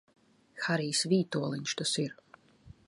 Harijs 0.67 1.03
Vītoliņš 1.13 1.77
tas 1.83 1.95
ir! 2.07 2.19